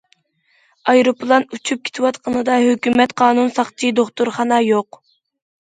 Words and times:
ئايروپىلان 0.93 1.45
ئۇچۇپ 1.57 1.83
كېتىۋاتقىنىدا 1.89 2.57
ھۆكۈمەت، 2.65 3.15
قانۇن، 3.25 3.53
ساقچى، 3.61 3.97
دوختۇرخانا 4.03 4.63
يوق. 4.73 5.05